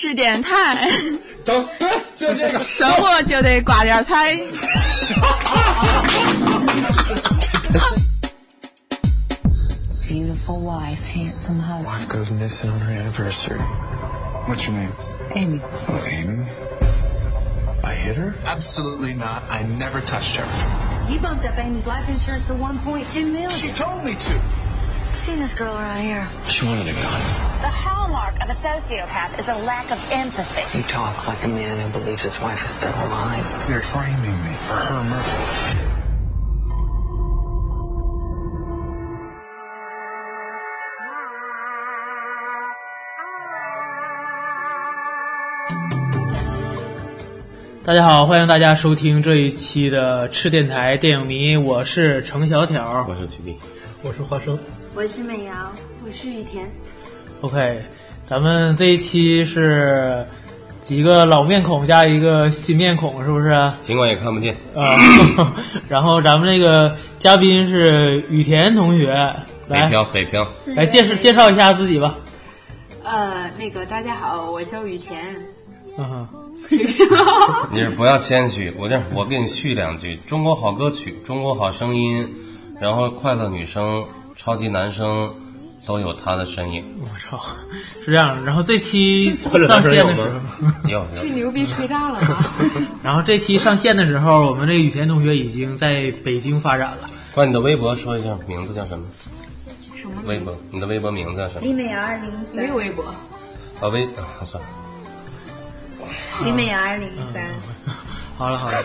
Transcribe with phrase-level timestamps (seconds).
[0.00, 0.89] 吃点菜，
[1.43, 2.59] 走，对，就这个。
[2.61, 4.35] 生活就得挂点彩。
[10.07, 11.85] Beautiful wife, handsome husband.
[11.85, 13.59] Wife goes missing on her anniversary.
[14.47, 14.91] What's your name?
[15.35, 15.61] Amy.
[15.87, 16.45] Oh, Amy.
[17.83, 18.33] I hit her?
[18.45, 19.43] Absolutely not.
[19.49, 20.45] I never touched her.
[21.11, 23.51] You bumped up Amy's life insurance to 1.2 million.
[23.51, 24.41] She told me to.
[25.13, 26.27] Seen this girl around here.
[26.49, 27.21] She wanted a gun.
[27.61, 30.65] The hallmark of a sociopath is a lack of empathy.
[30.75, 33.45] You talk like a man who believes his wife is still alive.
[33.69, 35.87] You're framing me for her murder.
[47.83, 53.57] 大家好，欢迎大家收听这一期的赤电台电影迷，我是程小挑，我是曲弟，
[54.01, 54.57] 我是花生。
[54.93, 55.53] 我是美瑶，
[56.05, 56.69] 我是雨田。
[57.39, 57.81] OK，
[58.25, 60.25] 咱们这一期是
[60.81, 63.71] 几个老面孔加一个新面孔，是不是？
[63.81, 64.53] 尽管也看不见。
[64.75, 64.95] 啊、
[65.87, 69.13] 然后咱们这个嘉宾是雨田同学，
[69.67, 72.17] 来北漂，北漂，来介绍介绍一下自己吧。
[73.01, 75.23] 呃，那个大家好，我叫雨田。
[75.97, 76.27] 嗯哼，
[77.71, 82.27] 你是不要谦虚，我这我给你续两句：中国好歌曲，中国好声音，
[82.79, 84.05] 然后快乐女生、
[84.43, 85.31] 超级男生
[85.85, 86.83] 都有他的身影。
[86.99, 87.39] 我操，
[88.03, 88.43] 是这样。
[88.43, 90.33] 然后这期上线的时候，
[90.89, 92.43] 有这，牛逼吹大了吗？
[93.03, 97.07] 然后这期上线的时候，我们这个雨田同学已经在北京发展了。
[97.35, 99.05] 关你的微博说一下，名字叫什么？
[99.95, 100.15] 什么？
[100.25, 101.61] 微博，你的微博名字叫什么？
[101.61, 103.03] 李美瑶二零一没有微博。
[103.79, 104.69] 啊微啊，算了，
[106.43, 107.47] 李美瑶二零一三。
[108.41, 108.83] 好了好了，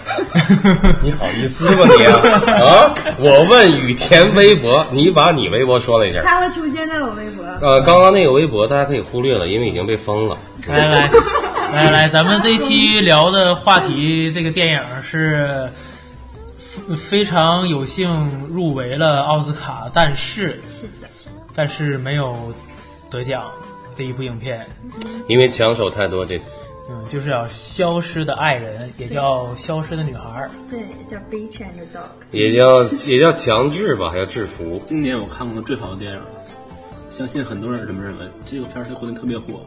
[1.03, 2.21] 你好意思吗你啊？
[2.61, 2.95] 啊！
[3.19, 6.21] 我问雨田微博，你把你微博说了一下。
[6.23, 7.43] 它会出现在我微博。
[7.63, 10.37] 呃，刚刚那个微博大家可以忽略了，因为已经被封了。
[10.67, 11.11] 来来
[11.73, 15.71] 来来，咱们这一期聊的话题，这个电影是
[16.59, 21.09] 非非常有幸入围了奥斯卡，但是是的，
[21.55, 22.53] 但是没有
[23.11, 23.45] 得奖
[23.97, 24.67] 的一部影片，
[25.29, 26.61] 因为抢手太多这次。
[26.89, 30.49] 嗯，就是要《消失的爱人》，也叫《消失的女孩》。
[30.71, 32.05] 对，叫《Beach and the Dog》。
[32.31, 34.81] 也叫也叫强制吧，还叫制服。
[34.87, 36.21] 今年我看过的最好的电影，
[37.11, 38.25] 相信很多人这么认为。
[38.45, 39.67] 这个片儿在国内特别火，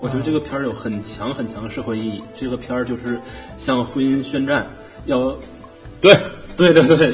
[0.00, 2.22] 我觉得这个片儿有很强很强的社会意义。
[2.34, 3.20] 这个片儿就是
[3.56, 4.66] 向婚姻宣战，
[5.06, 5.36] 要
[6.00, 6.16] 对
[6.58, 7.12] 对对对，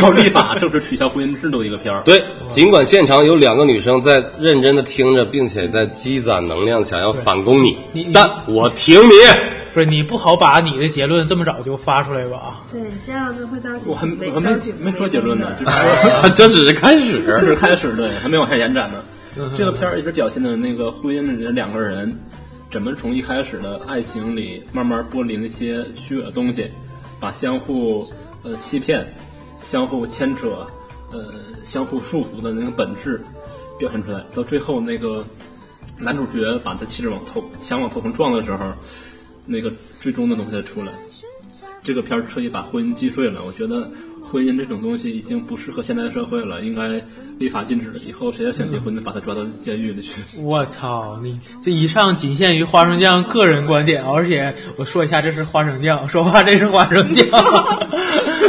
[0.00, 2.02] 要 立法正式取消婚姻制度的一个片儿。
[2.04, 9.12] 对，尽管现场有两个女生在认真的听着，并且在积攒能量，想要反攻你，你你但我挺你。
[9.72, 12.60] 不是你不好把你的结论这么早就发出来吧？
[12.70, 15.48] 对，这样子会造成我还被我还没没说结论呢，
[16.36, 17.24] 这只是开始。
[17.26, 19.02] 这是开始，对，还没往下延展呢。
[19.56, 22.16] 这个片儿一直表现的那个婚姻的两个人，
[22.70, 26.70] 怎么从一开始的爱情里慢慢剥离那些虚伪的东西，
[27.18, 28.06] 把相互
[28.44, 29.12] 呃欺骗、
[29.60, 30.66] 相互牵扯、
[31.10, 31.32] 呃
[31.64, 33.20] 相互束缚的那个本质
[33.78, 34.24] 表现出来。
[34.34, 35.26] 到最后，那个
[35.98, 38.72] 男主角把他妻子往头想往头上撞的时候，
[39.46, 40.92] 那个最终的东西才出来。
[41.82, 43.42] 这个片儿彻底把婚姻击碎了。
[43.46, 43.90] 我觉得
[44.24, 47.00] 婚姻这种东西已经不适合现代社会了，应该
[47.38, 47.92] 立法禁止。
[48.06, 50.22] 以后谁要想结婚的，把他抓到监狱里去。
[50.38, 57.26] 我操，你这以上仅限于花生酱个人观点，而且我说一下，这是花生酱，说话这是花生酱。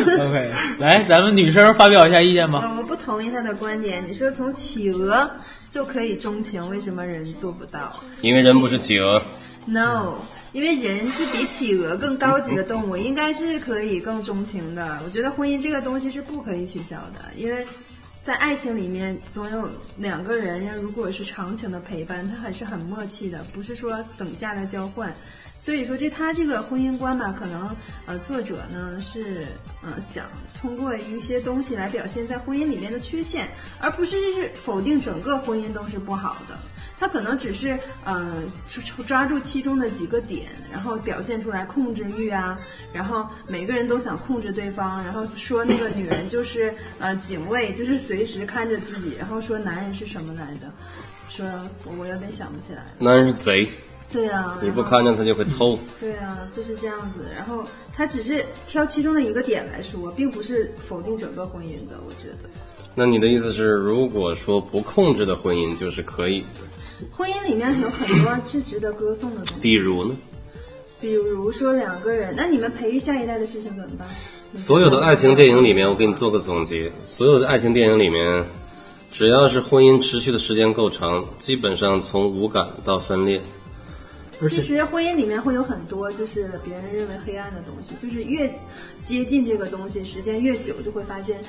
[0.04, 2.60] OK，来，咱们女生发表一下意见吧。
[2.64, 4.04] 呃我不同意他的观点。
[4.08, 5.30] 你说从企鹅
[5.70, 9.22] 就可以钟情，为什么人做不到因为人不是企鹅
[9.66, 10.16] ，？No，
[10.54, 15.00] 因为人是比企鹅更高级的动物，应该是可以更钟情的。
[15.06, 17.66] 我觉得婚姻这个东西是不可以取消的，因为
[18.22, 25.14] 在爱情里面总有两个人，如果是长情的陪伴，他还是很默契的，不是说等价的交换。
[25.58, 29.48] 所以说，这他这个婚姻观吧，可能呃，作者呢是
[29.82, 30.26] 呃想
[30.60, 33.48] 通过一些东西来表现在婚姻里面的缺陷，
[33.80, 36.58] 而不是是否定整个婚姻都是不好的。
[36.98, 38.44] 他可能只是呃
[39.06, 42.58] 抓住其中的几个点，然后表现出来控制欲啊，
[42.94, 50.72] 然后每个人都想控制对方，然后说那个女人就是呃警卫，就是随时看着自己，然后说男人是什么来的，
[51.30, 51.46] 说
[51.84, 52.86] 我我有点想不起来。
[52.98, 53.70] 男人是贼，
[54.12, 55.78] 对啊，你不看见他就会偷。
[56.00, 57.26] 对啊，就是这样子。
[57.36, 62.00] 然后他只是挑其中的一个点来说，并不是否定整个婚姻的。
[62.06, 62.50] 我觉得
[62.94, 66.46] 那你的意思是，如果说不控制的婚姻就是可以，
[67.12, 70.16] 婚姻里面有很多是值得歌颂的东西，比如呢？
[71.02, 74.08] 比如说两个人，那你们培育下一代的事情怎么办？
[74.56, 76.90] 所有的爱情电影里面，我给你做个总结。
[77.06, 78.46] 所有的爱情电影里面，
[79.12, 83.42] 只要是婚姻持续的时间够长，基本上从无感到分裂，
[84.50, 88.52] 其实婚姻里面会有很多就是别人认为黑暗的东西，就是越
[89.06, 91.40] 接近这个东西，时间越久，就会发现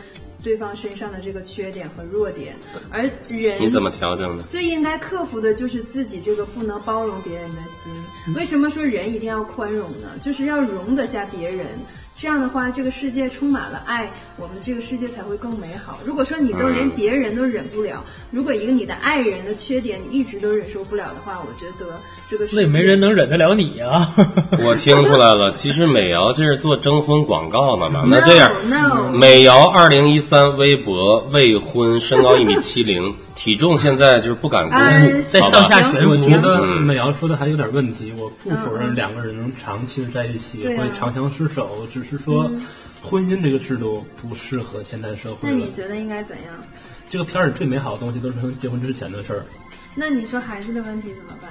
[0.42, 2.54] 对方身上的这个缺点和弱点。
[2.90, 4.44] 而人你怎么调整呢？
[4.50, 8.34] 最应该克服的就是自己这个不能包容别人的心。
[8.34, 10.10] 为什么说人一定要宽容呢？
[10.22, 11.66] 就是要容得下别人。
[12.18, 15.98] 这样的话，这个世界充满了爱，我们这个世界才会更美好。
[16.04, 24.14] 如果说你都连别人都忍不了，如果一个你的爱人的缺点你一直都忍受不了的话，我觉得这个世界那也没人能忍得了你啊！
[24.64, 28.04] 我听出来了，其实美瑶这是做征婚广告呢嘛？
[28.08, 35.40] 那这样 No，美瑶二零一三微博未婚，身高一米七零，体重现在就是不敢公布，在？
[35.42, 36.10] 上下悬浮。
[36.10, 42.50] 我觉得嗯美瑶说的还有点问题，我不否认两个人能长期的在一起会长相厮守，只是说
[43.02, 45.70] 婚姻这个制度不适合现代社会那你。
[45.72, 46.54] 觉得应该怎样？
[47.08, 49.44] 这个片儿里最美好的东西都是他们结婚之前的事儿。
[49.94, 51.50] 那你说孩子的问题怎么办？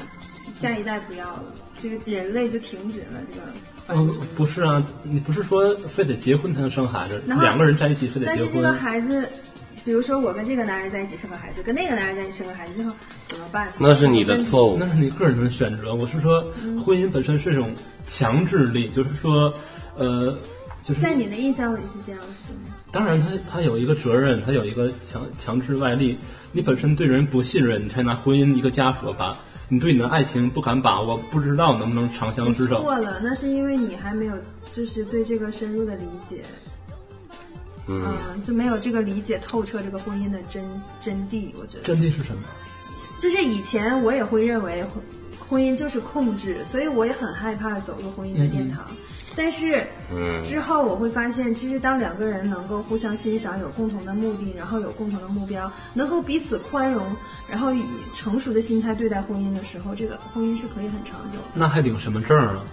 [0.53, 1.45] 下一代不要了，
[1.77, 8.77] 这个人类就停止了这个嗯殖。，不是啊，你不是说非得结婚才能生孩子，两个人在一起非得结但是这个婚。
[8.77, 9.27] 孩子，
[9.85, 12.91] 比如说我跟这个男人在一起生个孩子，跟那个男人在一起生个孩子之后
[13.27, 13.71] 怎么办？
[13.77, 14.87] 那是你的错误那。
[14.89, 15.93] 是你个人的选择。
[15.93, 17.71] 我是说，嗯婚姻本身是一种
[18.07, 19.53] 强制力，就是说，
[19.95, 20.35] 呃，
[20.83, 22.75] 就是在你的印象里是这样子的吗？
[22.91, 26.17] 当然他他有一个责任，他有一个强强制外力。
[26.51, 29.37] 你本身对人不信任，你才拿婚姻一个枷锁吧
[29.67, 32.81] 你对你的爱情不敢把握，不知道能不能长相你厮守。
[32.81, 34.33] 错了，那是因为你还没有
[34.71, 36.41] 就是对这个深入的理解，
[37.87, 40.63] 嗯，嗯，就没有这个理解透彻这个婚姻的真
[40.99, 41.51] 真谛。
[41.59, 42.43] 我觉得，真谛是什么？
[43.19, 45.03] 就是以前我也会认为婚
[45.47, 48.85] 婚姻就是控制，所以我也很害怕走入婚姻的殿堂。
[49.37, 49.83] 但是，
[50.15, 57.05] 嗯之后我会发现，其实当两个人能够互相欣赏，有共同的目的，然后有共同的目标，能够彼此宽容，
[57.49, 57.83] 然后以
[58.13, 61.43] 成熟的心态对待婚姻的时候，这个婚姻是可以很长久的。
[61.53, 62.63] 那还领什么证啊？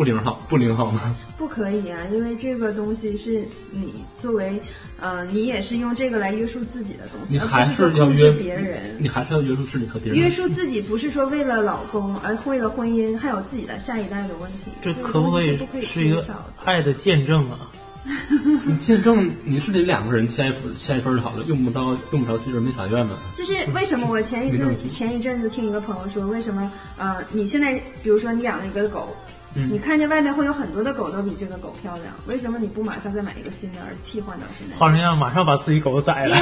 [0.00, 1.14] 不领好，不领好吗？
[1.36, 4.58] 不可以啊，因为这个东西是你作为，
[4.98, 8.96] 呃，你也是用这个来约束自己的东西，你还是要约别人。
[8.98, 10.18] 你还是要约束自己和别人。
[10.18, 14.70] 约束自己不是说为了老公，而为了婚姻，还有自己的下一代的问题。
[14.80, 16.46] 这个可不可以东西是不可以是一个缺少？
[16.64, 17.68] 爱的见证啊？
[18.64, 23.12] 你见证你是得两个人签一份签一份就好了，用不到用不着去人民法院呢。
[23.34, 29.14] 就是为什么我前一阵前一阵子听一个朋友说，为什么呃，你现在比如说你养了一个狗，
[29.56, 34.76] 嗯你看见外面会有很多的狗都比这个狗漂亮，为什么你不马上再买一个新的而替换到现在？
[34.76, 36.36] 花生酱马上把自己狗宰了。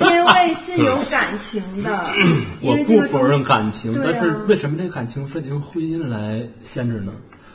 [0.00, 2.10] 因为是有感情的，
[2.60, 7.12] 因我为这个不否认感情，啊但是为什么这个感情非得用婚姻来限制呢？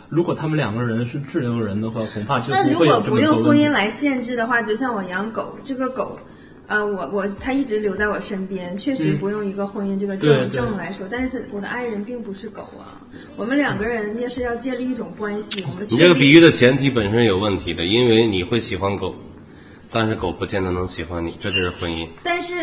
[0.10, 3.64] 如果他们两个人是自由人的话，恐怕就那如果不会有这不用么多问题。
[3.66, 6.18] 婚姻来限制的话，就像我养狗，这个狗，
[6.68, 13.00] 呃，我我他一直留在我身边，确实嗯不用一个婚姻这个对证对证来说，但是它我的爱人并不是狗啊，
[13.38, 19.16] 我们两个人也是要建立一种关系，我们你这个比喻的前提本身有问题的，因为你会喜欢狗，
[19.90, 22.06] 但是狗不见得能喜欢你，这就是婚姻。
[22.22, 22.54] 但是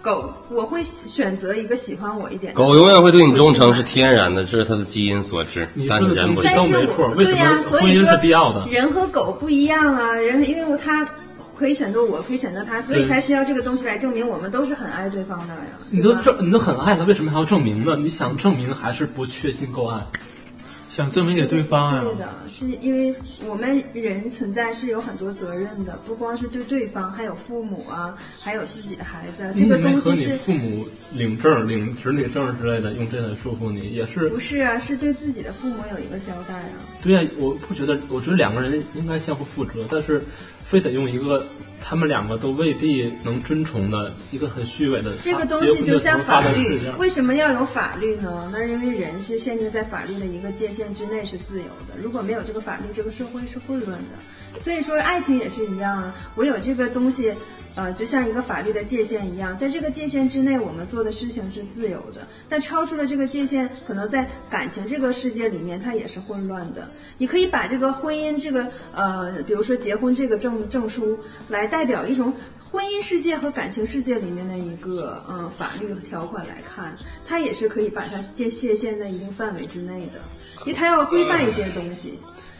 [0.00, 5.68] 狗我会选择一个喜欢我一点的狗永远会对你忠诚，是天然的，这是它的基因所致。
[5.88, 6.48] 但是人不是。
[6.50, 11.04] 都但是没错为什么对呀、所婚姻以说是必要的人和狗不一样啊，人因为他
[11.60, 15.60] 可以选择我，可以选择他，所以才需要这个东西来证明我们都是很爱对方的呀。
[15.90, 17.96] 你都证，你都很爱了，为什么还要证明呢？
[17.96, 20.00] 你想证明还是不确信够爱？
[20.88, 23.14] 想证明给对方啊对的，是因为
[23.46, 29.52] 我们人存在是有很多责任的，不光是对对方，还有父母啊，还有自己的孩子啊。
[29.54, 34.78] 这个东西是父母领证、领子女证之类的，用这来束缚你，也是不是啊？
[34.78, 36.72] 是对自己的父母有一个交代啊。
[37.02, 40.20] 对啊、我不觉得，我觉得两个人应该相互负责，但是
[40.70, 41.44] 非得用一个
[41.82, 48.48] 他们两个都未必能遵从的一个很虚伪的这个东西就像法律为什么要有法律呢？
[48.52, 54.60] 那是因为人是限定在法律的一个界限之内是自由的，如果没有这个法律，这个社会是混乱的。
[54.60, 56.14] 所以说，爱情也是一样啊。
[56.36, 57.34] 我有这个东西，
[57.76, 62.26] 呃，就像一个法律的界限一样，在这个界限之内，我们做的事情是自由的。
[62.48, 66.90] 但超出了这个界限，可能在感情这个世界里面，它也是混乱的。
[67.18, 76.94] 你可以把这个婚姻这个呃，比如说结婚这个证证书，来代表一种婚姻世界和感情世界里面的一个嗯法律条款来看，
[77.26, 80.20] 它也是可以把它界界限在一定范围之内的，
[80.60, 82.18] 因为它要规范一些东西。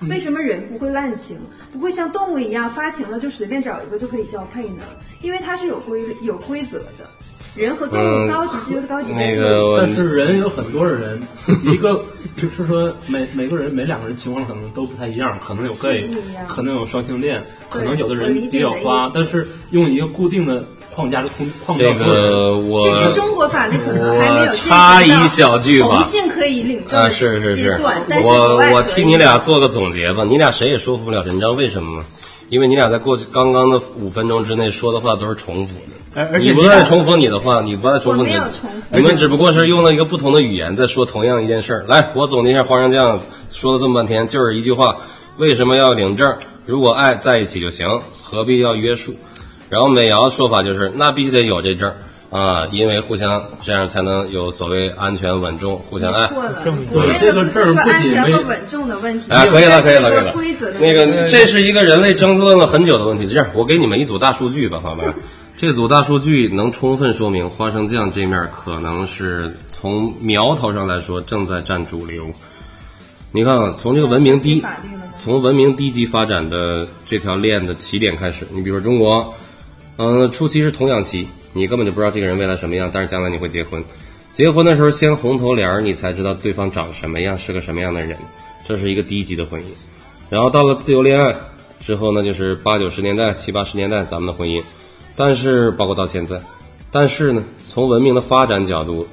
[0.08, 1.36] 为什么人不会滥情，
[1.72, 4.84] 不会像动物一样发情了就随便找一个就可以交配呢？
[5.20, 7.08] 因为它是有规律、有规则的。
[7.56, 11.20] 人和动物嗯高级只有高级在那个但是人有很多人，
[11.64, 12.04] 一个
[12.36, 21.28] 就是说每每个人每两个人情况可能都不太一样，可能有一样可能有双性恋，可能有的人比较花但是用一个固定的框架是
[21.64, 27.80] 框架这个我只是中国法律可能还没有我进行插一到小句吧同性可以领证啊，的是是是
[28.22, 32.04] 我我替你俩做个总结吧，你俩谁也说服不了谁，你知道为什么吗？
[32.48, 38.36] 因为你俩在过去刚刚的五分钟之内说的话都是重复的，而而且你不断地重复你的话，你不断重复你
[38.92, 41.84] 你们只不过是用了一个不同的语言在说同样一件事儿。
[41.86, 43.20] 来，我总结一下花生酱
[43.52, 44.96] 说了这么半天，就是一句话：
[45.36, 46.36] 为什么要领证？
[46.66, 47.86] 如果爱在一起就行，
[48.20, 49.14] 何必要约束？
[49.70, 51.90] 然后美瑶的说法就是，那必须得有这证
[52.28, 56.26] 啊，因为互相这样才能有所谓安全稳重，互相爱。
[56.28, 60.70] 错了证明，我们这个证儿不安全仅没和稳重的问题，哎，可以了，可以了，可以了规则。
[60.78, 63.26] 那个，这是一个人类争论了很久的问题。
[63.26, 65.04] 这样，我给你们一组大数据吧，好吧？
[65.56, 72.28] 这组大数据能充分说明花生酱这面可能是从苗头上来说正在占主流。
[73.30, 74.64] 你看啊，从这个文明低
[75.14, 79.34] 从文明低级发展的这条链的起点开始，你比如说中国，
[80.02, 83.84] 嗯、初期是童养媳，你根本就不知道这个人未来什么样，但是将来你会结婚。
[84.32, 88.16] 结婚的时候先红头帘儿，你才知道对方长什么样，是个什么样的人，
[88.66, 89.64] 这是一个低级的婚姻。
[90.30, 91.36] 然后到了自由恋爱
[91.82, 94.62] 之后呢，就是八九十年代、七八十年代咱们的婚姻，
[95.16, 96.40] 但是包括到现在，
[96.90, 99.06] 但是呢，从文明的发展角度，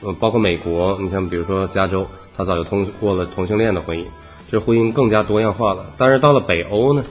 [0.00, 4.06] 呃，包括美国，你像比如说加州，它早就通过了同性恋的婚姻，
[4.50, 5.92] 这婚姻更加多样化了。
[5.98, 7.04] 但是到了北欧呢，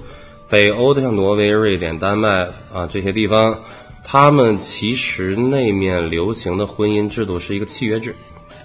[0.49, 3.55] 北欧的像挪威、瑞典、丹麦啊这些地方，
[4.03, 8.15] 他们其实那面流行的婚姻制度是一个契约制，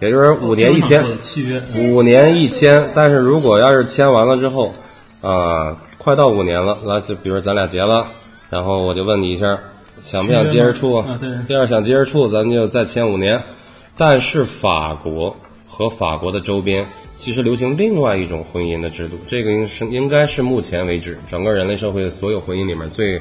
[0.01, 4.73] 也就是五年一签，契约，五年一签，但是如果要是签完了之后，
[5.21, 8.07] 啊、快到五年了，那就比如咱俩结了，
[8.49, 9.59] 然后我就问你一下，
[10.03, 11.31] 想不想接着处啊对。
[11.55, 13.43] 要是想接着处，咱们就再签五年。
[13.97, 15.37] 但是法国
[15.69, 16.87] 和法国的周边
[17.25, 23.19] 其实流行另外一种婚姻的制度，这个应是应该是目前为止整个人类社会的所有婚姻里面最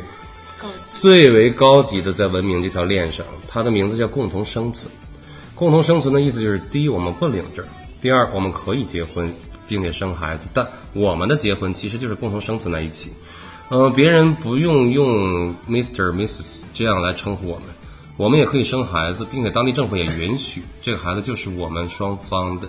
[0.84, 4.92] 最为高级的在文明这条链上，它的名字叫共同生存。
[5.56, 7.64] 共同生存的意思就是：第一，我们不领证；
[8.02, 9.34] 第二，我们可以结婚
[9.70, 13.10] 并且生孩子，但我们的结婚其实就是共同生存在一起。
[13.70, 16.12] 呃，别人不用用 Mr.
[16.12, 16.64] Mrs.
[16.74, 17.68] 这样来称呼我们，
[18.18, 22.68] 我们也可以生孩子，并且当地政府也允许这个孩子就是我们双方的。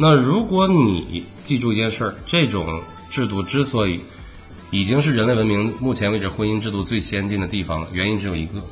[0.00, 4.00] 那如果你记住一件事儿，这种制度之所以
[4.70, 8.62] 已经是人类文明目前为止婚姻制度最先进的地方了，原因只有一个，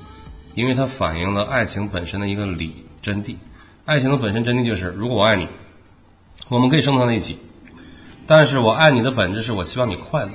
[0.55, 3.35] 因为它反映了爱情本身的一个理真谛。
[3.85, 5.49] 爱情的本身真谛就是，如果我爱你，
[6.49, 7.37] 我们可以生活在一起，
[8.29, 10.31] 但是我爱你的本质是我希望你快乐。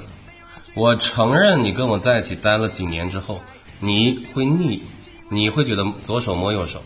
[0.74, 3.40] 我承认你跟我在一起待了几年之后，
[3.80, 4.84] 你会腻，
[5.30, 6.84] 你会觉得左手摸右手，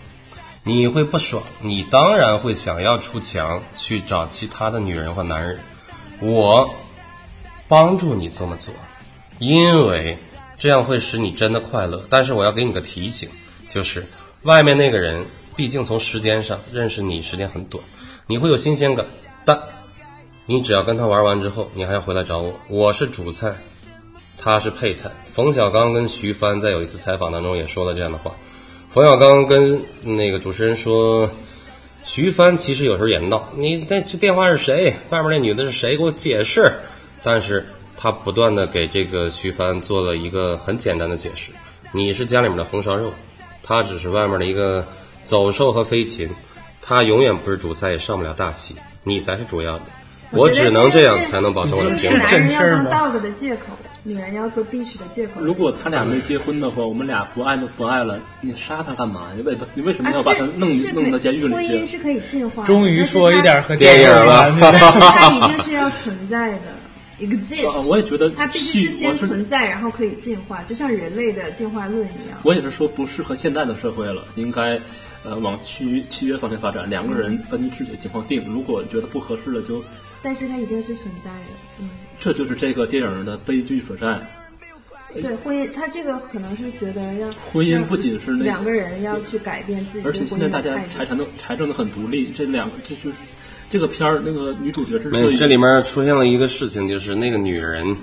[0.67, 5.59] 你会不爽，你当然会想要出墙去找其他的女人或男人。
[6.19, 6.73] 我
[7.67, 8.73] 帮助你这么做，
[9.37, 10.17] 因为
[10.55, 12.03] 这样会使你真的快乐。
[12.09, 13.29] 但是我要给你个提醒，
[13.69, 14.07] 就是
[14.41, 17.83] 外面那个人毕竟从时间上认识你时间很短，
[18.25, 19.05] 你会有新鲜感，
[19.45, 19.59] 但
[20.47, 22.51] 你只要跟他玩完之后，你还要回来找我。
[22.69, 23.55] 我是主菜，
[24.39, 25.11] 他是配菜。
[25.31, 28.33] 冯小刚跟徐帆在有一次采访当中也说了这样的话。
[28.95, 31.29] 冯小刚跟那个主持人说，
[32.05, 34.95] 徐帆其实有时候也闹，你那这电话是谁？
[35.09, 35.97] 外面那女的是谁？
[35.97, 36.71] 给我解释。
[37.21, 37.65] 但是
[37.97, 41.51] 他不断的给这个徐帆做了一个很简单的解释：
[41.91, 43.11] 你是家里面的红烧肉，
[43.61, 44.87] 他只是外面的一个
[45.23, 46.29] 走兽和飞禽，
[46.81, 49.81] 他永远不是主菜，也上不了大戏，你才是主要的。
[50.31, 52.47] 我只能这样才能保证我的就是平衡。
[52.47, 53.63] 男人要当 dog 的借口，
[54.07, 55.41] 女人要做 bitch 的借口。
[55.41, 59.31] 如果他俩没结婚的话，我们俩不爱都不爱了，你杀他干嘛？
[59.35, 61.73] 你为你为什么啊，要把他弄弄到监狱里去？
[61.73, 66.77] 姻是可以进化，终于说一点和电影了但是它一定是要存在的啊，，
[67.19, 67.81] exist。
[67.81, 72.37] 我也觉得它必须是先存在，然后可以进化，就像人类的进化论一样。
[72.43, 74.79] 我也是说不适合现在的社会了，应该
[75.23, 79.83] 呃往契契约方向发展，两个人根据自己的情况定，如果觉得不合适了就，
[80.21, 84.19] 但是它一定是存在的，嗯，这就是这个电影的悲剧所在。
[85.13, 90.75] 对，婚姻，他这个可能是觉得要婚姻不仅是那两个人要去改变自己对而且现在大家。
[90.93, 93.15] 财产都财政的很独立，这两个这就是
[93.69, 97.95] 这个片儿那个女主角之没有，所以这里面出现了一个事情，就是那个女人，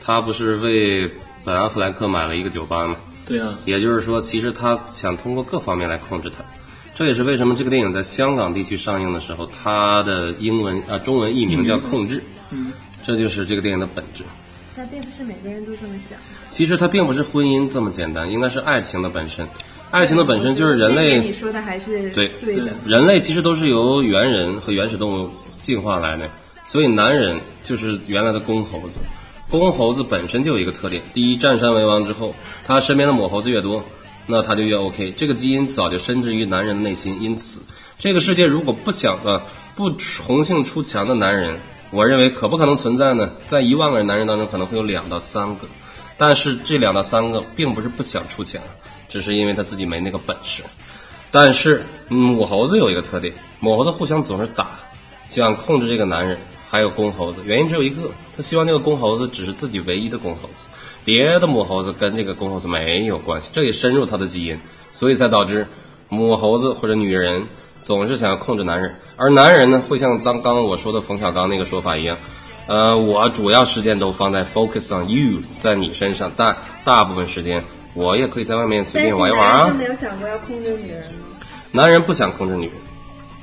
[0.00, 1.10] 她不是为
[1.44, 2.94] 本阿弗莱克买了一个酒吧吗？
[3.26, 6.44] 对啊，也就是说，其实她想通过各方面来控制他。
[6.94, 12.18] 这也是为什么这个电影在香港地区上映的时候，它的英文啊中文译名叫《控制》。
[12.50, 12.72] 嗯，
[13.04, 14.22] 这就是这个电影的本质。
[14.76, 16.16] 但并不是每个人都这么想。
[16.50, 19.46] 其实它并不是婚姻这么简单，应该是爱情的本身。
[19.90, 22.72] 爱情的本身就是人类你说的还是对对的。
[22.86, 25.30] 人类其实都是由猿人和原始动物
[25.62, 26.28] 进化来的，
[26.68, 29.00] 所以男人就是原来的公猴子。
[29.50, 32.32] 公猴子本身就有一个特点：第一，占山为王之后，
[32.64, 33.84] 他身边的母猴子越多，
[34.28, 35.12] 那他就越 OK。
[35.16, 37.60] 这个基因早就深植于男人的内心，因此
[37.98, 39.42] 这个世界如果不想呃
[39.74, 39.92] 不
[40.24, 41.58] 红杏出墙的男人，
[41.90, 43.30] 我认为可不可能存在呢？
[43.46, 45.66] 在一万个人男人当中，可能会有两到三个，
[46.16, 48.60] 但是这两到三个并不是不想出钱，
[49.08, 50.62] 只是因为他自己没那个本事。
[51.30, 54.70] 但是母猴子有一个特点，母猴子互相总是打，
[55.28, 56.38] 想控制这个男人。
[56.72, 60.66] 还有公猴子，原因只有一个，他希望这个公猴子只是自己唯一的公猴子，
[61.04, 64.56] 别的母猴子跟这个公猴子没有关系，这也深入他的基因，
[64.92, 65.66] 所以才导致
[66.08, 67.44] 母猴子或者女人
[67.82, 72.16] 总是想要控制男人，而男人呢，会像刚刚我说的冯小刚那个说法一样，
[72.66, 77.62] 呃，我主要时间都放在 focus on you，在你身上，但大部分时间
[77.94, 79.68] 我也可以在外面随便玩一玩啊。
[79.68, 81.38] 就没有想过要控制女人吗？
[81.72, 82.74] 男人不想控制女人，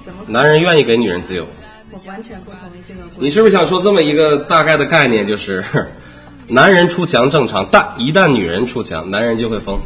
[0.05, 0.19] 怎么？
[0.27, 1.45] 男人愿意给女人自由。
[1.91, 2.99] 我完全不同意这个。
[3.17, 5.63] 你是不是想说这么一个大概的概念，就是
[6.47, 9.79] 男人出墙正常，但一旦女人出墙，男人就会疯？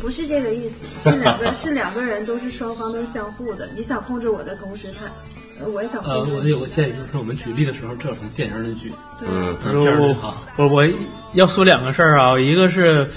[0.00, 3.68] 不是这个意思， 是两个是两个人都是双方都是相互的。
[3.76, 6.32] 你想控制我的同时，他我也想控制。
[6.32, 8.92] 呃，我有个建议，就是我们举例的时候，这从电影里举。
[9.20, 10.42] 嗯，这样就好。
[10.56, 10.88] 我我
[11.32, 13.08] 要说两个事儿啊，一个是。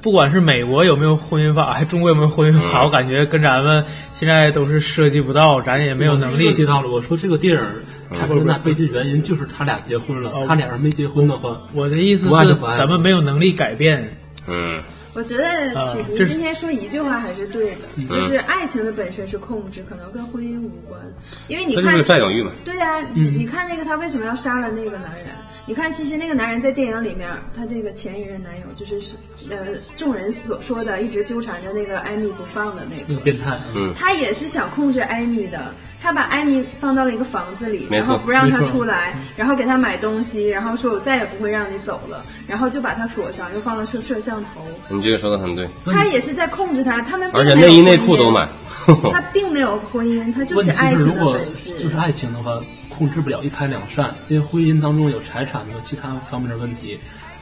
[0.00, 6.90] 不管是美国有没有婚姻法，还中国有没有婚姻法，我感觉跟咱们现在都是涉及不到，咱也没有能力涉及到了。
[6.90, 7.64] 我说这个电影
[8.12, 14.16] 产生的背景原因就是他俩结婚了，他俩人没结婚的话，我的意思是咱们没有能力改变。
[14.48, 14.82] 嗯，
[15.14, 21.00] 我觉得曲迪今天说一句话还是对的，就是爱情的本身是控制，可能跟婚姻无关。
[21.48, 22.50] 因为你看占有欲嘛。
[22.64, 25.28] 对呀，你看那个他为什么要杀了那个男人？
[25.64, 29.00] 你看，其实那个男人在电影里面，他这个前一任男友就是
[29.48, 29.58] 呃，
[29.96, 33.56] 众人所说的一直纠缠着那个艾米不放的那个变态。
[33.74, 44.66] 嗯，他也是想控制艾米的，他把艾米放到了一个房子里，然后不让他出来，然后给他买东西，然后说我再也不会让你走了，然后就把他锁上，又放了摄摄像头。
[44.88, 45.68] 你这个说的很对。
[45.86, 48.48] 他也是在控制他，他们而且内衣内裤都买。
[49.12, 51.78] 他并没有婚姻，他就是爱情的本质。
[51.78, 52.60] 就是爱情的话。
[53.02, 56.96] 控制不了一拍两散，因为婚姻当中有财产和其他方面的问题，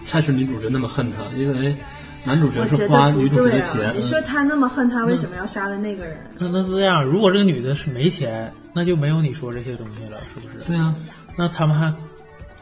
[0.07, 1.19] 才使女主角那么恨他。
[1.37, 1.77] 因为
[2.25, 3.93] 男主角是花女主角的钱。
[3.95, 6.17] 你说他那么恨他，为什么要杀了那个人？
[6.39, 10.65] 那那是这样，如果这个女的是没钱，那就没有你说这些东西了，是不是？
[10.65, 10.95] 对啊，
[11.37, 11.93] 那他们还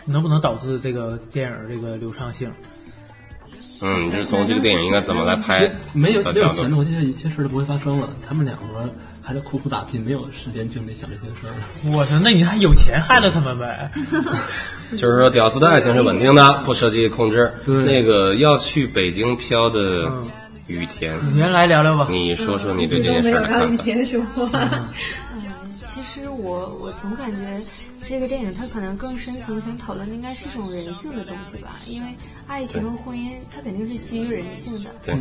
[0.04, 2.50] 能不能导致这个电影这个流畅性？
[3.80, 5.70] 嗯，就是从这个电影应该怎么来拍？
[5.92, 8.08] 没有没有钱的我，现在一切事都不会发生了。
[8.28, 8.92] 他们两个。
[9.28, 11.52] 还在苦苦打拼，没有时间精力想这些事儿。
[11.92, 13.90] 我操，那你还有钱害了他们呗？
[14.96, 17.52] 就是说，屌丝的爱情是稳定的，不涉及控制。
[17.62, 20.10] 对，那个要去北京漂的
[20.66, 22.06] 雨田，雨田来聊聊吧。
[22.08, 23.66] 你说说你对这件事的看法。
[23.66, 24.48] 雨田说话。
[25.98, 27.60] 嗯，其实我我总感觉
[28.04, 32.08] 这个电影它可能更深层想讨论的应该是一种人性的东西吧，因为
[32.46, 34.90] 爱情和婚姻它肯定是基于人性的。
[35.04, 35.18] 对。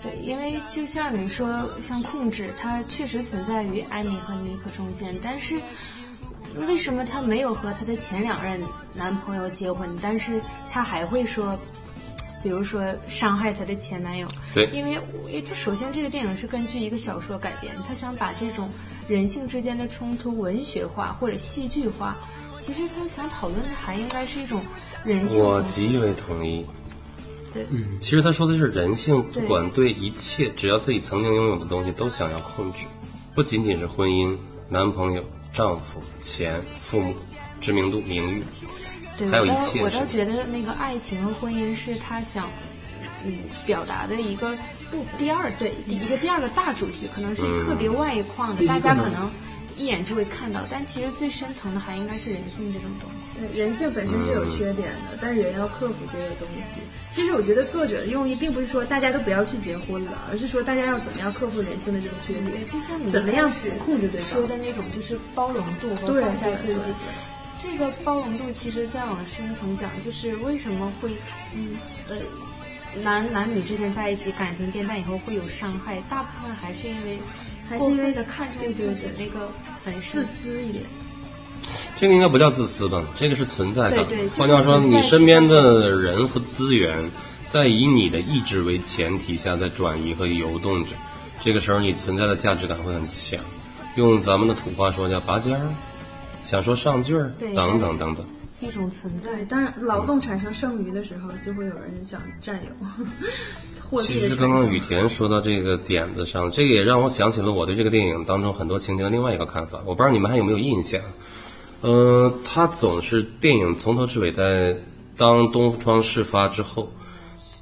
[0.00, 5.12] 对，因为就像你说，像控制，它确实存在于艾米和尼克中间。
[5.20, 5.56] 但是，
[6.68, 8.60] 为什么他没有和他的前两任
[8.94, 9.90] 男朋友结婚？
[10.00, 10.40] 但是
[10.70, 11.58] 他还会说，
[12.44, 14.28] 比如说伤害她的前男友？
[14.54, 18.70] 对，因为因为这首先这个电影是根据一个小说改编，他想把这种
[19.08, 22.16] 人性之间的冲突文学化或者戏剧化。
[22.60, 24.60] 其实他想讨论的还应该是一种
[25.04, 25.38] 人性。
[25.38, 26.66] 我极为同意。
[27.54, 32.80] 对，嗯，其实他说的是人性，不管对一切，只要自己曾经拥有的东西都想要控制，
[33.34, 34.36] 不仅仅是婚姻、
[34.68, 37.14] 男朋友、丈夫、钱、父母、
[37.60, 38.42] 知名度、名誉，
[39.16, 39.80] 对还有一切。
[39.82, 42.50] 我倒觉得那个爱情和婚姻是他想
[43.24, 43.32] 嗯
[43.64, 44.54] 表达的一个
[44.90, 49.30] 不第二对一个第二个大主题，可能是特别外框的，大家可能。
[49.76, 53.38] 一眼就会看到，但其实最深层的还应该是人性这种东西。
[53.38, 56.80] 对，人性本身是有缺点的，但是人要克服这个东西。
[57.12, 62.66] 其实我觉得作者的用意并不是说大家都不要去结婚了，而是说大家要怎么样克服人性的这种缺点。
[62.66, 63.48] 就像你怎么样
[63.78, 66.80] 控制对方说的那种，就是包容度和放下自己。
[67.60, 71.12] 这个包容度，其实再往深层讲，就是为什么会
[71.54, 71.76] 嗯
[72.08, 72.16] 呃
[73.02, 77.18] 男男女之间在一起感情变淡以后会有伤害，大部分还是因为。
[77.70, 79.46] 还是因为的看重自己那个
[79.84, 80.82] 很自私一点，
[82.00, 83.04] 这个应该不叫自私吧？
[83.18, 84.06] 这个是存在的。
[84.38, 87.10] 换句话说，你身边的人和资源
[87.44, 90.92] 在以你的意志为前提下在转移和游动着，
[91.42, 93.38] 这个时候你存在的价值感会很强。
[93.96, 95.68] 用咱们的土话说叫拔尖儿，
[96.46, 98.26] 想说上句儿，等等等等。
[98.60, 99.44] 一种存在。
[99.44, 102.70] 当然，劳动产生剩余的时候，就会有人想占有。
[104.02, 109.80] 其实刚刚雨田说到这个点子上，这个也让我想起了我对这个电影当中很多情节的另外一个看法。
[109.86, 111.00] 我不知道你们还有没有印象？
[111.80, 114.76] 嗯，他总是电影从头至尾在
[115.16, 116.92] 当东窗事发之后，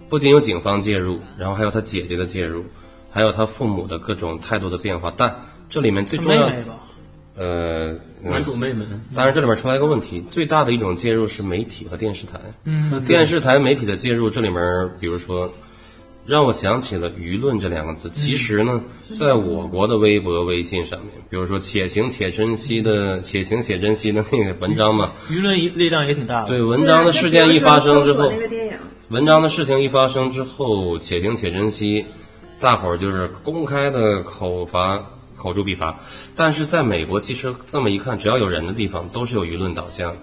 [0.09, 2.65] 不仅有警方介入，然后还有他姐姐的介入，
[3.11, 5.13] 还有他父母的各种态度的变化。
[5.17, 5.33] 但
[5.69, 6.51] 这里面最重要
[7.37, 12.41] 呃，男主妹妹，当然，这里面出来一个问题，最大的一种介入是媒体和电视台。
[12.65, 15.53] 嗯电视台媒体的介入，这里面比如说，
[16.25, 18.09] 让我想起了“舆论”这两个字。
[18.11, 18.81] 其实呢，
[19.19, 26.49] 在我国的微博、微信上面，比如说“且行且珍惜”的“且行且珍惜”的那个文章嘛，舆论力量也挺大的。
[26.49, 28.33] 对文章的事件一发生之后
[29.11, 32.07] 文章的事情一发生之后，且行且珍惜，
[32.59, 35.05] 大伙儿就是公开的口罚、
[35.37, 35.99] 口诛笔伐。
[36.35, 40.17] 但是在美国，其实这么一看，只要有人的地方，都是有舆论导向。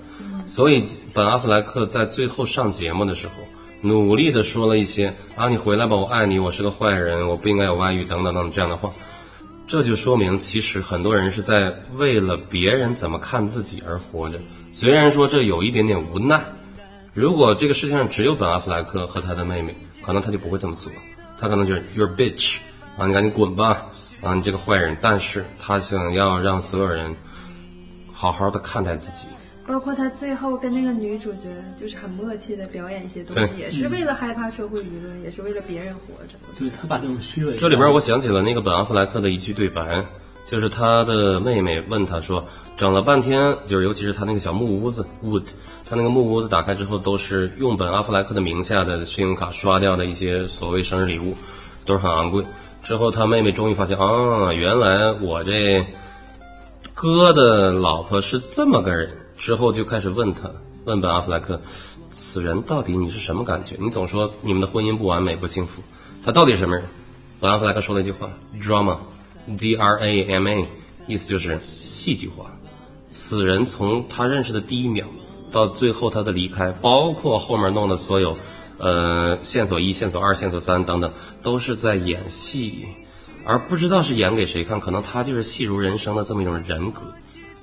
[0.47, 3.33] 所以本阿弗莱克在最后上节目的时候，
[3.81, 8.89] 努力的说了一些啊，你回来吧，我爱你，我是个坏人，我不应该有外遇，等等等等这样的话。
[9.65, 14.39] 这就说明，其实很多人是在为了别人怎么看自己而活着。
[14.71, 16.43] 虽然说这有一点点无奈，
[17.13, 19.73] 如果这个世界上只有本阿弗莱克和他的妹妹，
[20.05, 20.91] 可能他就不会这么做，
[21.39, 22.57] 他可能就是 Your bitch
[22.97, 23.85] 啊，你赶紧滚吧
[24.23, 24.95] 啊，你这个坏人。
[25.01, 27.13] 但是他想要让所有人
[28.11, 29.27] 好好的看待自己，
[29.67, 36.33] 包括他最后跟那个女主角就是很默契的表演一些东西，也是为了害怕社会舆论，也是为了别人活着。
[36.57, 40.03] 对他把这种虚伪，这里边我想起了那个本阿弗莱克的一句对白，
[40.47, 42.45] 就是他的妹妹问他说，
[42.77, 45.43] 整了半天，就是尤其是他那个小木屋子 wood，
[45.89, 51.35] 他那个木屋子打开之后都是用本阿弗莱克的名下的信用卡刷掉的一些所谓生日礼物，
[51.85, 52.43] 都是很昂贵。
[52.83, 55.85] 之后他妹妹终于发现啊，原来我这
[56.93, 59.09] 哥的老婆是这么个人。
[59.35, 60.49] 之后就开始问他，
[60.85, 61.59] 问本阿弗莱克，
[62.11, 63.75] 此人到底你是什么感觉？
[63.79, 65.81] 你总说你们的婚姻不完美不幸福，
[66.23, 66.85] 他到底是什么人？
[67.41, 68.29] 本阿弗莱克说了一句话
[68.61, 70.65] ：drama，d r a m a，
[71.07, 72.45] 意思就是戏剧化。
[73.09, 75.05] 此人从他认识的第一秒
[75.51, 78.37] 到最后他的离开，包括后面弄的所有，
[78.83, 81.09] 呃，线索一、线索二、线索三等等，
[81.41, 82.85] 都是在演戏，
[83.45, 84.77] 而不知道是演给谁看。
[84.77, 87.01] 可能他就是戏如人生的这么一种人格。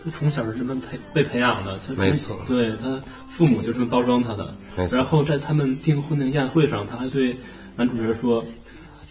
[0.02, 4.88] 他从小是这么培被培养的，他没错对他父母就这么包装他的没。
[4.88, 7.36] 错然后在他们订婚的宴会上，他还对
[7.76, 8.42] 男主角说：“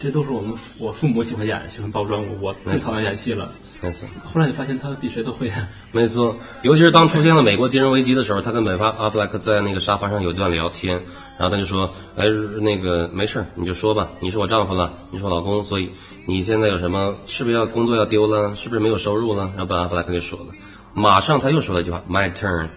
[0.00, 3.52] 这都是我们我父母喜欢演，喜欢包装我，我最讨厌演戏了。
[3.82, 5.68] 没错，”后来你发现他比谁都会演。
[5.92, 10.94] 没错，尤其是当出现了美国金融危机的时候，他跟本发阿弗莱克在那个沙发上有一段聊天，
[11.38, 11.86] 然后他就说
[12.16, 12.24] ：“哎，
[12.62, 15.90] 那个没事儿，你就说吧，你是我丈夫了，你是我老公，所以
[16.26, 17.14] 你现在有什么？
[17.26, 18.56] 是不是要工作要丢了？
[18.56, 20.46] 是不是没有收入了？”然后本阿弗莱克就说了，
[20.94, 22.70] 马上他又说了一句话：“My turn。”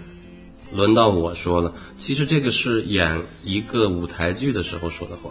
[0.74, 5.30] 轮到我说了，其实这个是演一个舞台剧的时候说的话，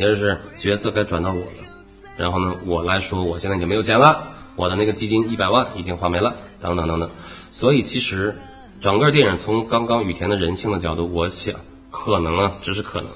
[0.00, 1.68] 也就是角色该转到我了。
[2.16, 7.10] 然后呢，我来说，我现在已经没有钱了，我的那个基金一百万已经花没了，等等等等。
[7.50, 8.34] 所以其实
[8.80, 11.54] 整个电影从刚刚雨田的人性的角度，我想
[11.90, 13.10] 可能啊，只是可能，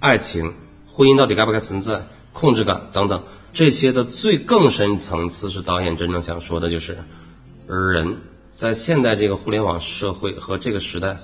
[0.00, 0.52] 爱情、
[0.86, 3.22] 婚姻到底该不该存在、控制感等等
[3.54, 6.98] 这些的最更深层次，是导演真正想说的，就是
[7.66, 8.18] 人
[8.50, 11.16] 在现代这个互联网社会和这个时代，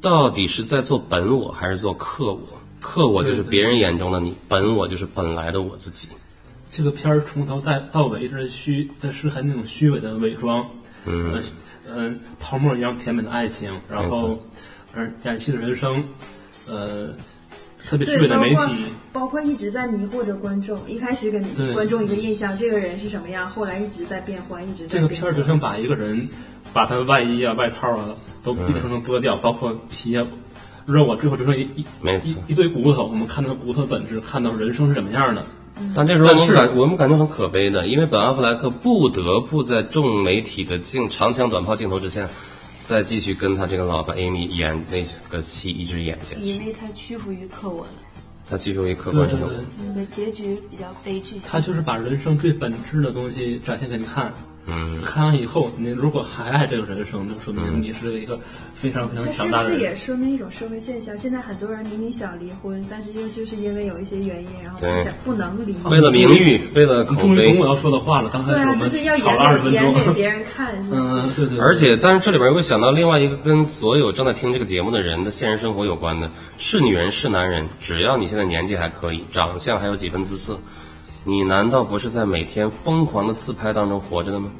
[0.00, 2.40] 到底是在做本我还是做客我？
[2.84, 6.06] 客我就是别人眼中的你，本我就是本来的我自己。
[6.70, 10.68] 这个片儿从头到到尾是虚，但是很那种虚伪的伪装，
[11.06, 11.42] 嗯，
[11.88, 14.38] 嗯、泡沫一样甜美的爱情，然后，
[14.94, 16.04] 而，演戏的人生，
[16.66, 17.08] 呃，
[17.86, 20.78] 特别虚伪的媒体，包括一直在迷惑着观众。
[20.86, 21.40] 一开始给
[21.72, 25.08] 观众一个印象，这个人是什么样，后来一直在变换，一直在这个。
[25.08, 26.28] 片儿就像把一个人，
[26.74, 30.26] 把他的外衣啊、外套啊都一层层剥掉，包括皮啊、
[30.86, 33.04] 肉啊，最后只剩一一没错一一堆骨头。
[33.04, 35.44] 我们看到骨头的本质，看到人生是什么样的。
[35.94, 42.28] 但这时候我们但是感我们感觉很可悲的，因为本阿弗莱克不得不在众媒体的镜长枪短炮镜头之下，
[42.82, 46.42] 再继续跟他这个老婆 Amy 演那个戏，一直演下去。
[46.42, 47.88] 因为他屈服于客我了，
[48.48, 49.50] 他屈服于客观生活。，
[49.88, 51.42] 那个结局比较悲剧性。
[51.44, 54.32] 他就是把人生最本质的东西展现给你看。
[54.66, 58.38] 嗯，看完以后，你如果还爱这个人生，就说明你是一个
[58.74, 59.78] 非常非常强大的人。
[59.78, 61.16] 不是也说明一种社会现象？
[61.18, 65.76] 现在很多人明明想离婚，但是又就是因为有一些原因，然后不想不能离。
[65.90, 68.30] 为了名誉，为了口你终于懂我，要说的话了。
[68.30, 70.12] 刚开对啊，始我就是要们吵了二十分演给演给。
[70.14, 71.02] 别人看，是不是？
[71.02, 71.58] 嗯，对对。
[71.58, 80.58] 对而且，但是这里边又会想到另外一个跟所有正在听这个节目的人的现实生活有关的，是女人是男人，只要你现在年纪还可以，长相还有几分姿色，
[81.24, 84.50] 你难道不是在每天疯狂的自拍当中活着的吗？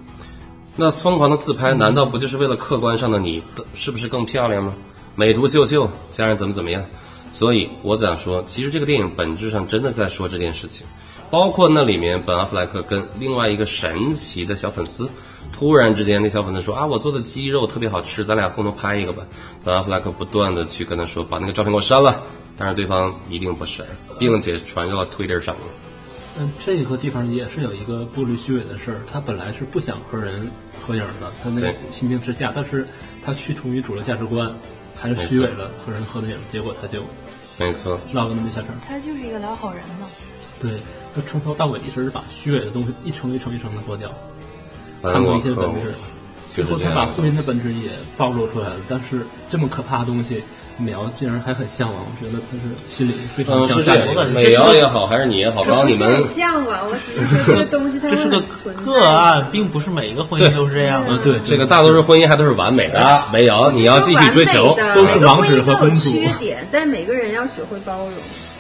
[0.77, 3.43] 那疯狂的自拍，难道不就是为了客观上的你
[3.75, 4.75] 是不是更漂亮吗？
[5.15, 6.85] 美图秀秀，家人怎么怎么样？
[7.31, 10.87] 所以我想说，其实这个电影本质上真的在说这件事情，
[11.31, 15.09] 包括那里面本阿弗莱克跟另外一个神奇的小粉丝，
[15.53, 19.23] 突然之间那小粉丝说啊，我做的鸡肉特别好吃，咱俩共同拍一个吧。
[19.63, 22.23] 本阿弗莱克不断的去跟他说，把那个照片给我删了，
[22.57, 23.87] 但是对方一定不删，
[24.19, 25.69] 并且传到了 Twitter 上面。
[26.39, 29.01] 嗯，这个地方也是有一个步履虚伪的事儿。
[29.11, 32.87] 他本来是不想和人合影的，他那个心情之下，但是
[33.25, 34.53] 他屈从于主流价值观，
[34.97, 37.03] 还是虚伪了和人合的影，结果他就
[37.59, 38.71] 没错，落个那么一下场。
[38.87, 40.09] 他就是一个老好人嘛。
[40.61, 40.73] 对，
[41.15, 44.13] 他从头到尾一直是把虚伪的东西一层一层一层的剥掉，
[45.03, 45.93] 看过一些本质。
[46.51, 50.43] 最后他把婚姻的本质也暴露出来了，但是这么可怕的东西，
[50.77, 54.33] 美瑶竟然还很向往，我觉得他是心里非常嗯，向是这样，善的一个人。
[54.33, 61.13] 美瑶也好，还是你也好，刚刚你们很向往，我只是说这个东西它这是个很存在个案，并不是每一个婚姻都是这样的。
[61.13, 64.77] 啊，对，这个大多数婚姻还都是完美的，没有，你要继续追求。
[64.95, 68.13] 都是王子和婚姻公主都有缺点，但是每个人要学会包容。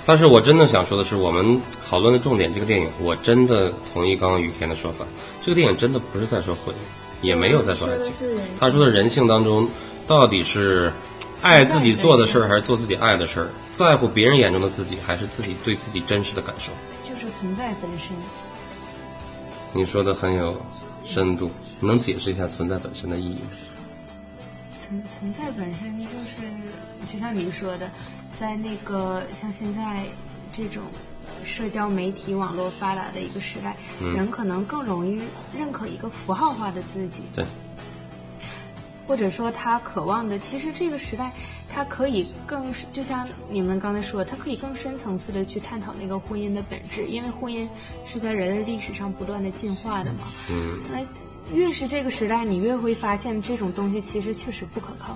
[0.06, 5.04] 但是我真的想说的是，我们讨论的重点，这个电影，我真的同意刚刚雨田的说法，
[5.42, 9.66] 这个电影真的不是在说婚姻，也没有在说爱情说的是人性，他说的人性当中，
[10.06, 10.92] 到底是
[11.42, 16.72] 爱自己做的事儿，还是做自己爱的事儿，在乎别人眼中的自己，还是自己对自己真实的感受？
[17.02, 18.10] 就是存在本身。
[19.72, 20.60] 你说的很有
[21.04, 23.50] 深度，能解释一下存在本身的意义吗？
[24.76, 26.42] 存存在本身就是，
[27.06, 27.90] 就像您说的，
[28.38, 30.04] 在那个像现在
[30.52, 30.82] 这种
[31.42, 35.20] 社交媒体网络发达的一个时代，嗯人可能更容易
[35.58, 37.44] 认可一个符号化的自己，对，
[39.06, 41.30] 或者说他渴望的，其实这个时代，
[41.72, 47.68] 它可以更，就像你们刚才说的，它可以更深层次的去探讨那个婚姻的本质，因为婚姻
[48.06, 50.20] 是在人类历史上不断的进化的嘛。
[50.50, 55.14] 嗯，那越是这个时代，你越会发现这种东西其实确实不可靠，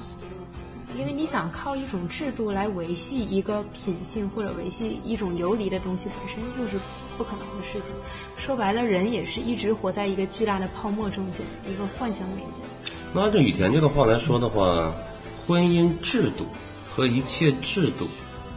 [0.98, 6.78] 因为你想靠一种制度来维系一个品性或者维系一种游离的东西，本身就是
[7.16, 7.84] 不可能的事情。
[8.36, 11.40] 说白了，人也是一直活在一个巨大的泡沫中间，
[11.72, 12.77] 一个幻想里面。
[13.12, 14.94] 那按照雨田这个话来说的话，
[15.46, 16.46] 婚姻制度
[16.90, 18.06] 和一切制度，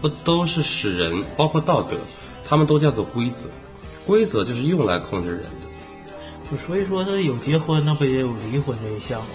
[0.02, 1.96] 不都是使人，包括道德，
[2.48, 3.50] 他们都叫做规则，
[4.06, 6.52] 规则就是用来控制人的。
[6.52, 9.28] 就所以说，他有结婚，那不也有离婚这一项吗？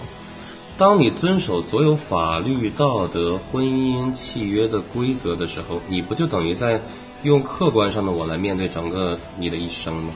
[0.77, 6.79] 当你遵守所有法律、道德、婚姻契约的规则的时候，你不就等于在
[7.23, 10.13] 用客观上的我来面对整个你的一生吗？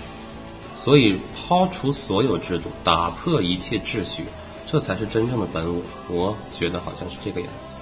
[0.76, 4.26] 所以，抛除所有制度，打破一切秩序，
[4.72, 5.82] 这才是真正的本我。
[6.08, 7.76] 我觉得好像是这个样子。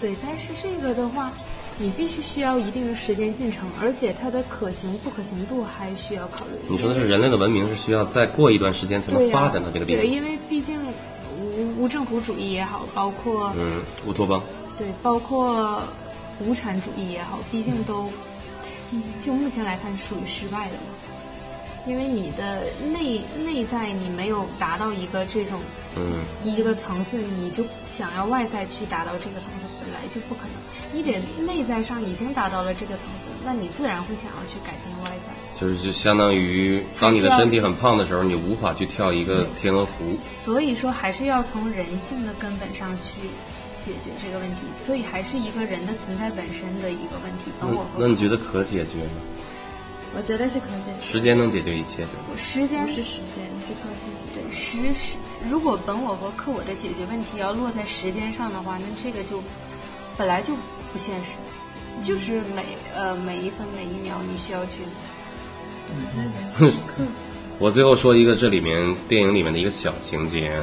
[0.00, 1.32] 对，但是这个的话，
[1.78, 6.52] 你必须需要一定的时间进程，而且它的可行不可行度还需要考虑。
[6.68, 10.14] 你说的是人类的文明是需要再过一段时间才能发展到这个地对，步。
[10.14, 10.80] 因为毕竟
[11.40, 14.40] 无无政府主义也好，包括、嗯，乌托邦。
[14.78, 15.82] 对，包括
[16.40, 18.08] 无产主义也好，毕竟都
[18.92, 20.92] 嗯就目前来看属于失败的嘛。
[21.86, 25.60] 因为你的内内在你没有达到一个这种
[25.96, 30.52] 嗯，一个层次，你就想要外在去达到这个层次，本来就不可能。
[30.92, 35.58] 你得内在上已经达到了这个层次，那你自然会想要去改变外在。
[35.58, 40.18] 就是就相当于当你的身体很胖的时候，你无法去跳一个天鹅湖。
[40.20, 43.12] 所以说，还是要从人性的根本上去
[43.80, 44.56] 解决这个问题。
[44.84, 47.50] 所以，还是一个人的存在本身的一个问题。
[47.58, 49.22] 那我那你觉得可解决吗？
[50.16, 52.38] 我觉得是可以的，时间能解决一切，对吗？
[52.38, 54.16] 时间不是时间，是靠自己。
[54.32, 55.16] 对时时，
[55.50, 59.42] 如果本我和客我的解决问题要落在时间上的话，那这个就
[60.16, 60.54] 本来就
[60.90, 61.32] 不现实，
[62.00, 64.78] 就是每呃每一分每一秒你需要去。
[67.58, 70.58] 我最后说一个这里面电影里面的一个小情节：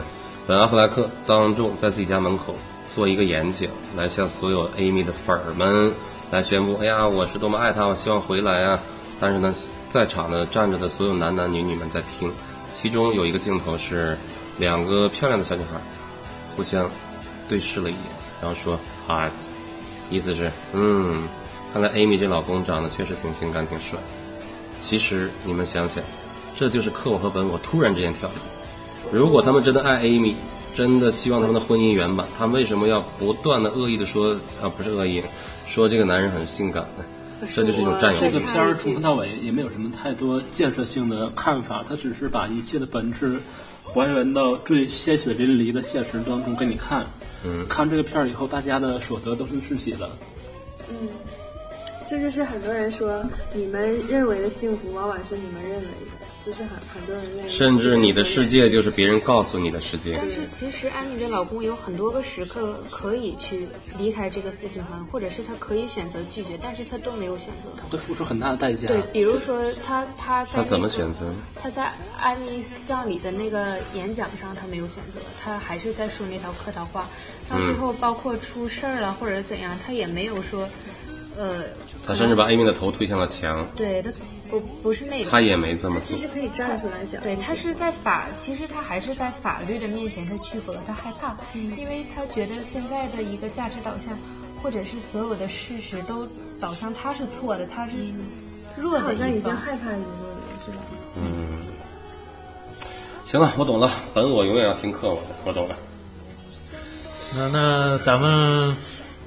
[0.47, 2.55] 本阿弗莱克当众在自己家门口
[2.87, 5.93] 做一个演讲，来向所有 Amy 的粉儿们
[6.31, 8.79] 来宣布：哎呀，我是多么爱他，我希望回来啊！
[9.23, 9.53] 但是呢，
[9.89, 12.29] 在场的站着的所有男男女女们在听，
[12.73, 14.17] 其中有一个镜头是
[14.57, 15.79] 两个漂亮的小女孩
[16.57, 16.91] 互相
[17.47, 18.03] 对视了一眼，
[18.41, 19.31] 然后说 “hot”，
[20.09, 21.25] 意思是嗯，
[21.71, 23.97] 看来 Amy 这老公长得确实挺性感、挺帅。
[24.81, 26.03] 其实你们想想，
[26.57, 29.17] 这就是克我和本我突然之间跳离。
[29.17, 30.35] 如果他们真的爱 Amy，
[30.75, 35.23] 真的希望他们的婚姻圆满，他们为什么要不断的恶意的说啊，不是恶意，
[35.65, 37.05] 说这个男人很性感呢？
[37.53, 38.39] 这就是一种占有欲这个。
[38.39, 43.39] 片儿从头到尾也没有什么太多建设性的看法，它只是把一切的本质
[43.83, 47.05] 还原到最鲜血淋漓的现实当中给你看。
[47.45, 50.09] 嗯，看这个片儿以后，大家的所得都是自己的。
[50.89, 51.09] 嗯，
[52.07, 57.49] 这就是很多人说，你们认为的幸福，往往是你们认为的，就是很很多人愿意。
[57.49, 60.15] 甚至你的世界就是别人告诉你的世界。
[60.17, 67.69] 但是其实安妮的老公有很多个时刻可以去离开这个四循环，或者是他可以选择拒绝，但是他都没有选择。
[67.89, 68.87] 会付出很大的代价。
[68.87, 71.25] 对，比如说他他在、那个、他怎么选择？
[71.55, 77.07] 他在安妮葬礼的那个演讲上，他没有选择，他还是在说那套客套话。
[77.49, 80.67] 到最后，包括出事儿了或者怎样，他也没有说
[81.37, 81.63] 呃，
[82.07, 84.09] 他甚至把 Amy 的头推向了墙，对他
[84.49, 86.17] 不不是那个，他也没这么做其。
[86.17, 87.21] 实可以站出来讲。
[87.21, 94.17] 对他是在法，其实他还是在法律的面前他屈服了，他害怕，因为他觉得现在的一个价值导向，
[94.61, 96.27] 或者是所有的事实都
[96.59, 97.95] 导向他是错的，他是
[98.77, 99.15] 弱他的一方。
[99.15, 100.05] 好像已经害怕赢了，
[100.65, 100.77] 是吧？
[101.15, 101.61] 嗯，
[103.25, 103.89] 行了，我懂了。
[104.13, 105.75] 本我永远要听课，我我懂了。
[107.35, 108.75] 那那咱们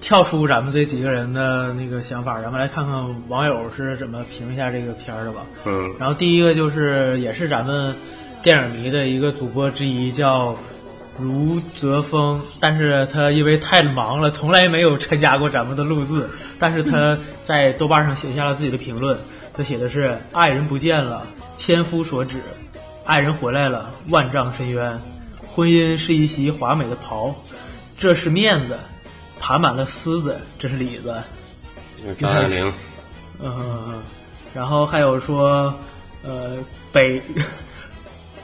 [0.01, 5.45] 跳出咱们这几个人的那个想法，咱们来看看网友是怎么评一下这个片儿的吧。
[5.65, 7.95] 嗯，然后第一个就是也是咱们
[8.43, 10.57] 电影迷的一个主播之一，叫
[11.19, 16.29] 卢泽峰，但是他因为太忙了，从来没有参加过咱们的录制。
[16.59, 19.19] 但是他在豆瓣上写下了自己的评论，
[19.53, 22.37] 他写的是：“爱人不见了，千夫所指；
[23.05, 25.01] 爱人回来了，万丈深渊。
[25.55, 27.35] 婚姻是一袭华美的袍，
[27.99, 28.79] 这是面子，
[29.47, 31.15] 爬满了虱子，这是李子。”
[32.03, 32.73] 就是张爱玲，
[33.41, 34.03] 嗯嗯嗯，
[34.53, 35.73] 然后还有说，
[36.25, 36.57] 呃，
[36.91, 37.23] 北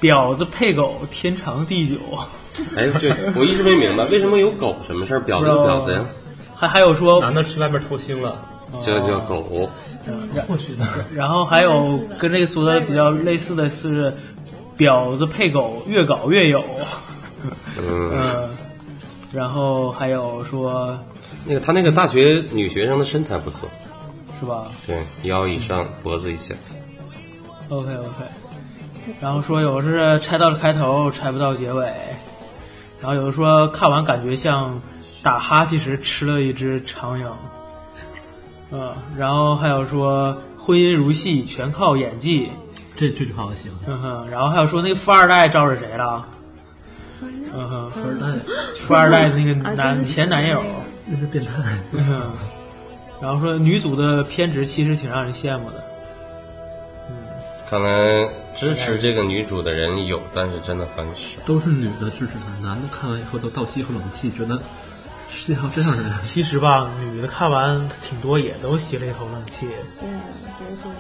[0.01, 1.97] 婊子配狗，天长地久。
[2.77, 6.05] 哎，这，我一直没明白为什么有狗什么事儿，婊子有婊子呀，
[6.55, 8.41] 还还有说，男的去外面偷腥了，
[8.81, 9.69] 叫叫狗。
[10.47, 10.87] 或许呢。
[11.13, 14.17] 然后还有跟这个说的比较类似的是，
[14.79, 16.65] 婊子配狗，越搞越有。
[17.77, 18.42] 嗯，嗯，
[19.33, 20.99] 然后还有说，
[21.47, 23.69] 那个他那个大学女学生的身材不错，
[24.39, 26.55] 是吧对，腰以上，脖子以下。
[27.69, 28.25] ？OK OK。
[29.21, 31.87] 然后说有的是拆到了开头，拆不到结尾。
[33.01, 34.81] 然后有的说看完感觉像
[35.23, 37.27] 打哈欠时吃了一只苍蝇。
[38.71, 42.51] 嗯，然后还有说婚姻如戏，全靠演技。
[42.95, 43.79] 这这句话我喜欢。
[43.87, 46.29] 嗯哼，然后还有说那个富二代招惹谁了？
[47.55, 48.27] 嗯哼，富二代，
[48.75, 50.63] 富二代那个啊男就是前男友。
[51.09, 51.53] 那是变态。
[51.93, 52.33] 嗯，
[53.21, 55.85] 然后说女主的偏执其实挺让人羡慕的。
[57.09, 57.17] 嗯
[57.69, 61.41] 看来支持这个女主的人有，但是真的很少。
[61.47, 64.61] 都是女的支持他，男的看完以后都倒吸一口冷气，觉得
[65.31, 66.13] 世界上有这样的人。
[66.21, 69.67] 其实吧，女的看完挺多也都吸了一口冷气。
[69.99, 70.07] 对，
[70.59, 70.93] 比如说，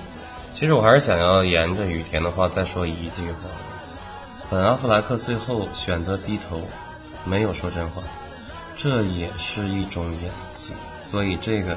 [0.54, 3.50] 其实我还是想要沿着雨田的话再说一句话。
[4.52, 6.60] 本阿弗莱克最后选择低头，
[7.24, 8.02] 没有说真话，
[8.76, 10.74] 这也是一种演技。
[11.00, 11.74] 所以这个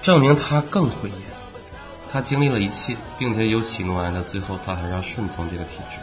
[0.00, 1.20] 证明他更会演，
[2.10, 5.98] 他经历了一切，并且有喜怒哀乐，最后他还是要顺从这个体制，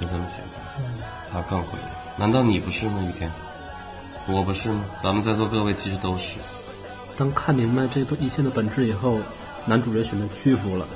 [0.00, 0.82] 就这么简单。
[1.30, 3.04] 他更会演，难道你不是吗？
[3.06, 3.30] 雨天，
[4.26, 4.86] 我不是吗？
[5.02, 6.38] 咱们在座各位其实都是。
[7.14, 9.18] 当看明白这一切的本质以后，
[9.66, 10.86] 男主角选择屈服了。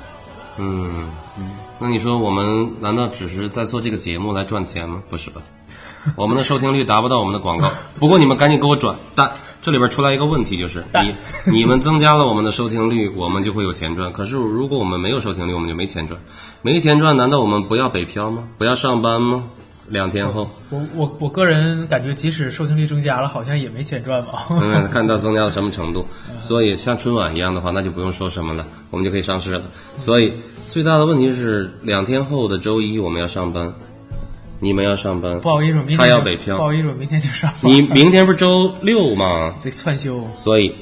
[0.57, 1.09] 嗯，
[1.79, 5.01] 那你说我们难道只是在做这个节目来赚钱吗？
[5.09, 5.41] 不是吧？
[6.15, 8.95] 我们的收听率达不到我们的广告，不过你们赶紧给我转。
[9.15, 9.31] 但
[9.63, 11.15] 这里边出来一个问题，就是你
[11.51, 14.13] 你们增加了我们的收听率，我们就会有钱赚。
[14.13, 16.19] 可是如果我们没有收听率，我们就没钱赚。
[16.61, 18.43] 没钱赚，难道我们不要北漂吗？
[18.59, 19.45] 不要上班吗？
[19.87, 24.47] 两天后，我我我个人感觉，即使收听率增加了，好像也没钱赚吧。
[24.61, 26.05] 嗯， 看到增加到什么程度。
[26.41, 29.61] 所以像春晚一样的话，那就不用说什么了，我们就可以上市了。
[29.97, 30.33] 所以
[30.69, 33.71] 最大的问题是，两天后的周一我们要上班，
[34.59, 36.63] 你们要上班，不好意思，明天他要北漂不。
[36.63, 37.71] 好意思，我明天就上班。
[37.71, 39.53] 你明天不是周六吗？
[39.59, 40.73] 这串休，所以，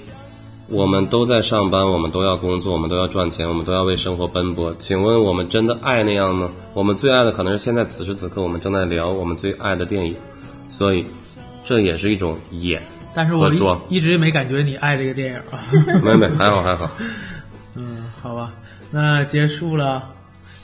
[0.67, 4.75] 我们都在上班，我们都要工作，我们都要赚钱，我们都要为生活奔波。
[4.79, 6.49] 请问我们真的爱那样吗？
[6.73, 10.15] 我们最爱的可能是现在此时此刻我们正在聊我们最爱的电影，
[10.69, 11.05] 所以
[11.65, 12.81] 这也是一种演
[13.13, 15.59] 但是我一直没感觉你爱这个电影啊。
[16.03, 16.89] 没没，还好还好。
[17.75, 18.51] 嗯，好吧，
[18.89, 20.09] 那结束了。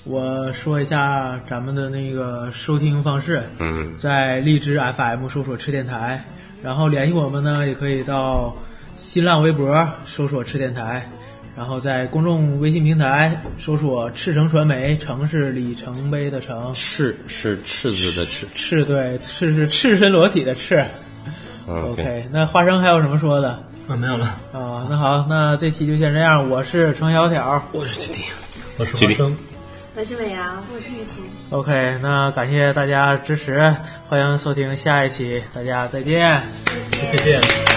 [0.05, 6.23] 我说一下咱们的那个收听方式，嗯，在荔枝 FM 搜索“吃电台”，
[6.63, 8.55] 然后联系我们呢，也可以到
[8.99, 11.09] 新浪微博搜索“赤电台”，
[11.55, 18.45] 然后在公众微信平台搜索“赤城传媒”，城是里程碑的城，赤是赤字的赤。
[18.53, 20.85] 赤对赤是赤身裸体的赤。
[21.65, 23.51] 嗯 OK，那花生还有什么说的
[23.87, 24.25] 啊，没有了。
[24.51, 24.85] 啊？
[24.89, 26.49] 那好，那这期就先这样。
[26.49, 28.23] 我是程小条，我是弟弟。
[28.77, 29.35] 我是花生。
[29.95, 31.23] 我是美阳，我是雨婷。
[31.51, 33.73] OK，那感谢大家支持，
[34.09, 36.41] 欢迎收听下一期，大家再见。
[37.11, 37.68] 再见。